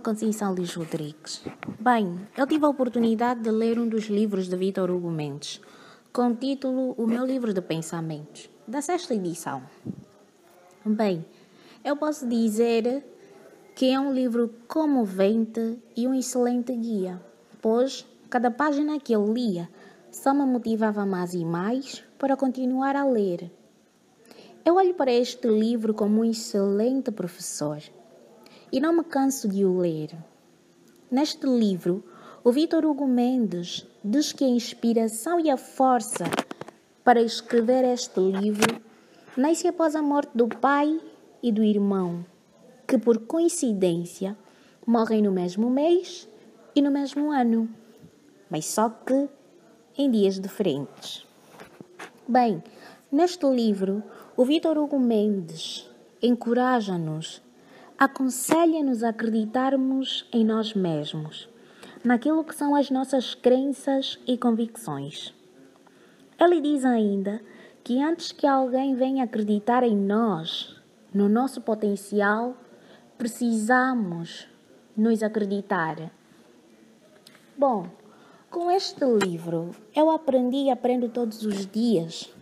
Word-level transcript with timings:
Conceição 0.00 0.54
Luís 0.54 0.74
Rodrigues. 0.74 1.42
Bem, 1.78 2.20
eu 2.36 2.46
tive 2.46 2.64
a 2.64 2.68
oportunidade 2.68 3.40
de 3.40 3.50
ler 3.50 3.78
um 3.78 3.88
dos 3.88 4.04
livros 4.04 4.48
de 4.48 4.56
Vitor 4.56 4.90
Hugo 4.90 5.10
Mendes, 5.10 5.60
com 6.12 6.28
o 6.28 6.34
título 6.34 6.94
O 6.96 7.06
Meu 7.06 7.24
Livro 7.24 7.52
de 7.52 7.60
Pensamentos, 7.60 8.48
da 8.66 8.80
sexta 8.80 9.14
edição. 9.14 9.62
Bem, 10.84 11.24
eu 11.84 11.96
posso 11.96 12.28
dizer 12.28 13.04
que 13.74 13.90
é 13.90 13.98
um 13.98 14.12
livro 14.12 14.54
comovente 14.68 15.78
e 15.96 16.06
um 16.06 16.14
excelente 16.14 16.74
guia, 16.74 17.20
pois 17.60 18.06
cada 18.30 18.50
página 18.50 18.98
que 18.98 19.12
eu 19.12 19.24
lia 19.32 19.68
só 20.10 20.34
me 20.34 20.44
motivava 20.44 21.06
mais 21.06 21.34
e 21.34 21.44
mais 21.44 22.04
para 22.18 22.36
continuar 22.36 22.96
a 22.96 23.04
ler. 23.04 23.50
Eu 24.64 24.76
olho 24.76 24.94
para 24.94 25.12
este 25.12 25.48
livro 25.48 25.92
como 25.92 26.20
um 26.20 26.24
excelente 26.24 27.10
professor 27.10 27.82
e 28.72 28.80
não 28.80 28.96
me 28.96 29.04
canso 29.04 29.46
de 29.46 29.64
o 29.66 29.78
ler. 29.78 30.16
Neste 31.10 31.46
livro, 31.46 32.02
o 32.42 32.50
Vitor 32.50 32.86
Hugo 32.86 33.06
Mendes 33.06 33.86
diz 34.02 34.32
que 34.32 34.44
a 34.44 34.48
inspiração 34.48 35.38
e 35.38 35.50
a 35.50 35.58
força 35.58 36.24
para 37.04 37.20
escrever 37.20 37.84
este 37.84 38.18
livro 38.18 38.80
nasce 39.36 39.68
após 39.68 39.94
a 39.94 40.00
morte 40.00 40.30
do 40.34 40.48
pai 40.48 40.98
e 41.42 41.52
do 41.52 41.62
irmão, 41.62 42.24
que 42.88 42.96
por 42.96 43.18
coincidência 43.26 44.36
morrem 44.86 45.22
no 45.22 45.30
mesmo 45.30 45.68
mês 45.68 46.26
e 46.74 46.80
no 46.80 46.90
mesmo 46.90 47.30
ano, 47.30 47.68
mas 48.48 48.64
só 48.64 48.88
que 48.88 49.28
em 49.96 50.10
dias 50.10 50.40
diferentes. 50.40 51.26
Bem, 52.26 52.62
neste 53.10 53.44
livro, 53.46 54.02
o 54.36 54.44
Vitor 54.44 54.78
Hugo 54.78 54.98
Mendes 54.98 55.90
encoraja-nos 56.22 57.42
aconselha-nos 58.02 59.04
a 59.04 59.10
acreditarmos 59.10 60.26
em 60.32 60.44
nós 60.44 60.74
mesmos, 60.74 61.48
naquilo 62.02 62.42
que 62.42 62.52
são 62.52 62.74
as 62.74 62.90
nossas 62.90 63.32
crenças 63.32 64.18
e 64.26 64.36
convicções. 64.36 65.32
Ele 66.36 66.60
diz 66.60 66.84
ainda 66.84 67.40
que 67.84 68.02
antes 68.02 68.32
que 68.32 68.44
alguém 68.44 68.96
venha 68.96 69.22
acreditar 69.22 69.84
em 69.84 69.96
nós, 69.96 70.74
no 71.14 71.28
nosso 71.28 71.60
potencial, 71.60 72.56
precisamos 73.16 74.48
nos 74.96 75.22
acreditar. 75.22 76.10
Bom, 77.56 77.86
com 78.50 78.68
este 78.68 79.04
livro 79.04 79.70
eu 79.94 80.10
aprendi 80.10 80.64
e 80.64 80.70
aprendo 80.70 81.08
todos 81.08 81.44
os 81.44 81.64
dias 81.68 82.34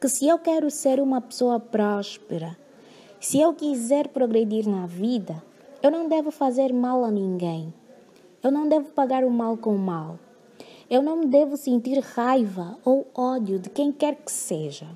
que 0.00 0.08
se 0.08 0.26
eu 0.26 0.38
quero 0.38 0.70
ser 0.70 0.98
uma 0.98 1.20
pessoa 1.20 1.60
próspera, 1.60 2.56
se 3.24 3.40
eu 3.40 3.54
quiser 3.54 4.08
progredir 4.08 4.68
na 4.68 4.84
vida, 4.84 5.42
eu 5.82 5.90
não 5.90 6.06
devo 6.10 6.30
fazer 6.30 6.74
mal 6.74 7.02
a 7.06 7.10
ninguém. 7.10 7.72
Eu 8.42 8.50
não 8.50 8.68
devo 8.68 8.90
pagar 8.90 9.24
o 9.24 9.30
mal 9.30 9.56
com 9.56 9.74
o 9.74 9.78
mal. 9.78 10.18
Eu 10.90 11.00
não 11.00 11.22
devo 11.24 11.56
sentir 11.56 12.00
raiva 12.00 12.76
ou 12.84 13.06
ódio 13.14 13.58
de 13.58 13.70
quem 13.70 13.90
quer 13.90 14.16
que 14.16 14.30
seja. 14.30 14.86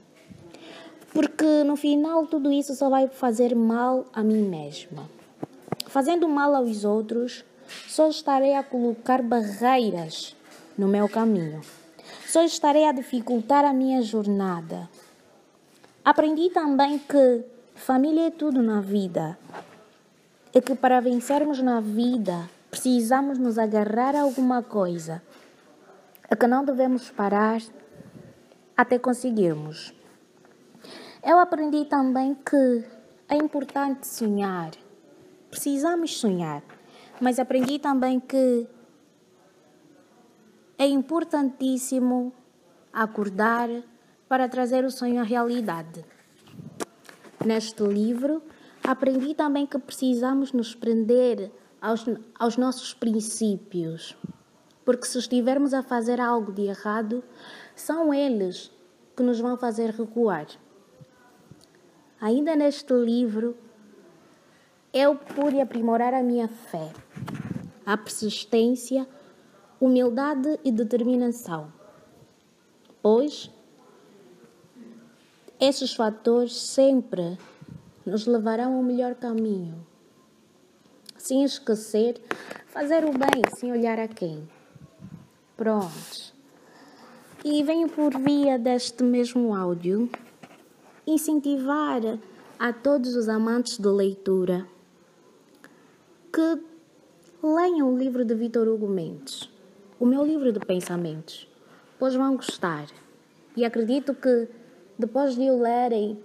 Porque 1.11 1.65
no 1.65 1.75
final 1.75 2.27
tudo 2.27 2.53
isso 2.53 2.75
só 2.75 2.91
vai 2.91 3.09
fazer 3.09 3.57
mal 3.57 4.05
a 4.13 4.23
mim 4.23 4.43
mesma. 4.43 5.09
Fazendo 5.87 6.29
mal 6.29 6.55
aos 6.55 6.85
outros, 6.85 7.47
só 7.89 8.09
estarei 8.09 8.55
a 8.55 8.63
colocar 8.63 9.23
barreiras 9.23 10.37
no 10.77 10.87
meu 10.87 11.09
caminho. 11.09 11.63
Só 12.27 12.43
estarei 12.45 12.85
a 12.85 12.93
dificultar 12.93 13.65
a 13.65 13.73
minha 13.73 14.03
jornada. 14.03 14.87
Aprendi 16.05 16.51
também 16.51 16.99
que 16.99 17.57
Família 17.89 18.27
é 18.27 18.31
tudo 18.31 18.63
na 18.63 18.83
vida. 18.83 19.39
É 20.53 20.61
que 20.61 20.75
para 20.75 21.01
vencermos 21.01 21.63
na 21.63 21.81
vida 21.81 22.47
precisamos 22.71 23.39
nos 23.39 23.57
agarrar 23.57 24.15
a 24.15 24.21
alguma 24.21 24.63
coisa. 24.63 25.23
É 26.29 26.37
que 26.37 26.47
não 26.47 26.63
devemos 26.63 27.11
parar 27.11 27.63
até 28.77 28.99
conseguirmos. 28.99 29.95
Eu 31.25 31.39
aprendi 31.39 31.87
também 31.87 32.35
que 32.35 32.85
é 33.27 33.37
importante 33.37 34.07
sonhar. 34.07 34.73
Precisamos 35.51 36.15
sonhar. 36.19 36.63
Mas 37.19 37.39
aprendi 37.39 37.79
também 37.79 38.21
que 38.21 38.69
é 40.77 40.87
importantíssimo 40.87 42.35
acordar 42.93 43.71
para 44.29 44.47
trazer 44.47 44.85
o 44.85 44.91
sonho 44.91 45.23
à 45.23 45.25
realidade. 45.25 46.05
Neste 47.45 47.83
livro, 47.85 48.43
aprendi 48.83 49.35
também 49.35 49.67
que 49.67 49.79
precisamos 49.79 50.53
nos 50.53 50.75
prender 50.75 51.53
aos, 51.81 52.05
aos 52.39 52.57
nossos 52.57 52.93
princípios, 52.93 54.17
porque 54.85 55.07
se 55.07 55.19
estivermos 55.19 55.73
a 55.73 55.83
fazer 55.83 56.21
algo 56.21 56.53
de 56.53 56.63
errado, 56.63 57.23
são 57.77 58.13
eles 58.13 58.71
que 59.17 59.23
nos 59.23 59.41
vão 59.41 59.57
fazer 59.57 59.91
recuar. 59.91 60.47
Ainda 62.21 62.57
neste 62.57 62.93
livro, 62.93 63.57
eu 64.93 65.15
pude 65.15 65.61
aprimorar 65.61 66.15
a 66.15 66.23
minha 66.23 66.49
fé, 66.49 66.93
a 67.87 67.97
persistência, 67.97 69.07
humildade 69.81 70.59
e 70.65 70.73
determinação, 70.73 71.73
pois 73.01 73.51
esses 75.61 75.95
fatores 75.95 76.57
sempre 76.57 77.39
nos 78.07 78.27
levarão 78.27 78.75
ao 78.77 78.83
melhor 78.83 79.15
caminho. 79.15 79.87
Sem 81.17 81.43
esquecer, 81.43 82.21
fazer 82.67 83.05
o 83.05 83.13
bem 83.13 83.43
sem 83.57 83.73
olhar 83.73 83.99
a 83.99 84.07
quem. 84.07 84.49
Pronto. 85.57 86.33
E 87.45 87.63
venho 87.63 87.89
por 87.89 88.17
via 88.19 88.59
deste 88.59 89.03
mesmo 89.03 89.55
áudio 89.55 90.09
incentivar 91.07 92.01
a 92.59 92.73
todos 92.73 93.17
os 93.17 93.29
amantes 93.29 93.79
de 93.79 93.89
leitura 93.89 94.67
que 96.33 96.63
leiam 97.43 97.93
o 97.93 97.99
livro 97.99 98.25
de 98.25 98.35
Vitor 98.35 98.69
Hugo 98.69 98.89
Mendes, 98.89 99.49
o 99.99 100.07
meu 100.07 100.25
livro 100.25 100.53
de 100.53 100.61
pensamentos, 100.61 101.49
pois 101.99 102.15
vão 102.15 102.37
gostar. 102.37 102.87
E 103.57 103.65
acredito 103.65 104.15
que 104.15 104.49
depois 104.99 105.35
de 105.35 105.51
o 105.51 105.61
lerem, 105.61 106.19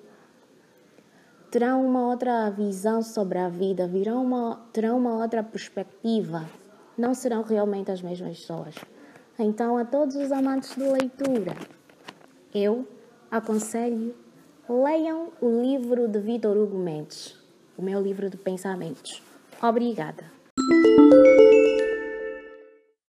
terão 1.52 1.86
uma 1.86 2.08
outra 2.08 2.50
visão 2.50 3.04
sobre 3.04 3.38
a 3.38 3.48
vida, 3.48 3.88
virão 3.88 4.24
uma, 4.24 4.62
terão 4.74 4.98
uma 4.98 5.22
outra 5.22 5.44
perspectiva. 5.44 6.50
Não 6.98 7.14
serão 7.14 7.44
realmente 7.44 7.92
as 7.92 8.02
mesmas 8.02 8.40
pessoas. 8.40 8.76
Então, 9.38 9.78
a 9.78 9.86
todos 9.86 10.16
os 10.16 10.32
amantes 10.32 10.76
de 10.76 10.84
leitura, 10.84 11.56
eu 12.54 12.88
aconselho 13.30 14.16
leiam 14.70 15.32
o 15.42 15.62
livro 15.62 16.08
de 16.08 16.20
Vitor 16.20 16.56
Hugo 16.56 16.78
Mendes, 16.78 17.38
o 17.78 17.82
meu 17.82 18.02
livro 18.02 18.30
de 18.30 18.38
pensamentos. 18.38 19.22
Obrigada. 19.62 20.24